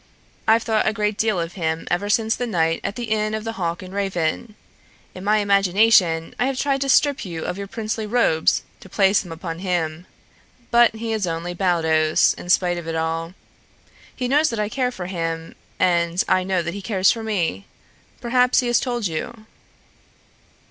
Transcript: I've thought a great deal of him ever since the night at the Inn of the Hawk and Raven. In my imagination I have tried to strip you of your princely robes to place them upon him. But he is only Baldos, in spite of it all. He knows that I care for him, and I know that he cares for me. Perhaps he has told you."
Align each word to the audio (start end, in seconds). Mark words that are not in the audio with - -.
I've 0.47 0.63
thought 0.63 0.87
a 0.87 0.93
great 0.93 1.15
deal 1.15 1.39
of 1.39 1.53
him 1.53 1.87
ever 1.91 2.09
since 2.09 2.35
the 2.35 2.47
night 2.47 2.81
at 2.83 2.95
the 2.95 3.03
Inn 3.11 3.35
of 3.35 3.43
the 3.43 3.51
Hawk 3.51 3.83
and 3.83 3.93
Raven. 3.93 4.55
In 5.13 5.23
my 5.23 5.37
imagination 5.37 6.33
I 6.39 6.47
have 6.47 6.57
tried 6.57 6.81
to 6.81 6.89
strip 6.89 7.23
you 7.23 7.45
of 7.45 7.55
your 7.55 7.67
princely 7.67 8.07
robes 8.07 8.63
to 8.79 8.89
place 8.89 9.21
them 9.21 9.31
upon 9.31 9.59
him. 9.59 10.07
But 10.71 10.95
he 10.95 11.13
is 11.13 11.27
only 11.27 11.53
Baldos, 11.53 12.33
in 12.33 12.49
spite 12.49 12.79
of 12.79 12.87
it 12.87 12.95
all. 12.95 13.35
He 14.15 14.27
knows 14.27 14.49
that 14.49 14.59
I 14.59 14.69
care 14.69 14.89
for 14.91 15.05
him, 15.05 15.53
and 15.77 16.23
I 16.27 16.43
know 16.43 16.63
that 16.63 16.73
he 16.73 16.81
cares 16.81 17.11
for 17.11 17.21
me. 17.21 17.67
Perhaps 18.21 18.61
he 18.61 18.65
has 18.65 18.79
told 18.79 19.05
you." 19.05 19.45